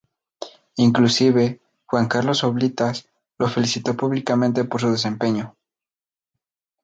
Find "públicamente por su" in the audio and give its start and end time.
3.95-4.89